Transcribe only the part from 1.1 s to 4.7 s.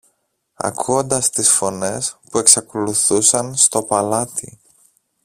τις φωνές που εξακολουθούσαν στο παλάτι.